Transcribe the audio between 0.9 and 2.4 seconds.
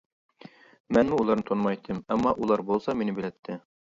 مەن ئۇلارنى تونۇمايتتىم، ئەمما